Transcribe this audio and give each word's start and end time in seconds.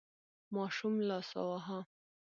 ماشوم 0.55 0.95
لاس 1.07 1.29
وواهه. 1.37 1.79